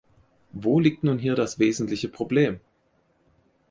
Wo 0.53 0.79
liegt 0.79 1.03
nun 1.03 1.19
hier 1.19 1.35
das 1.35 1.59
wesentliche 1.59 2.09
Problem? 2.09 2.59